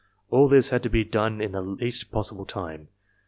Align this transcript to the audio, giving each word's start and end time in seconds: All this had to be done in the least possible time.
All 0.31 0.47
this 0.47 0.69
had 0.69 0.81
to 0.81 0.89
be 0.89 1.03
done 1.03 1.39
in 1.41 1.51
the 1.51 1.61
least 1.61 2.11
possible 2.11 2.47
time. 2.47 2.87